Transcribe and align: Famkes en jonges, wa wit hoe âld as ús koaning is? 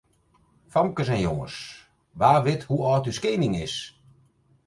Famkes 0.75 1.07
en 1.15 1.19
jonges, 1.25 1.57
wa 2.19 2.31
wit 2.45 2.63
hoe 2.69 2.81
âld 2.91 3.05
as 3.09 3.11
ús 3.15 3.21
koaning 3.25 3.55
is? 3.65 3.75